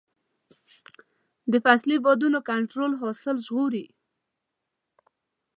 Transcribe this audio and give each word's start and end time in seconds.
د 1.51 1.53
فصلي 1.65 1.97
بادونو 2.05 2.39
کنټرول 2.49 2.91
حاصل 3.01 3.35
ژغوري. 3.47 3.85